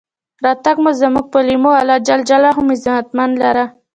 [0.45, 2.09] راتګ مو زمونږ پۀ لېمو، الله ج
[2.65, 3.65] مو عزتمن لره.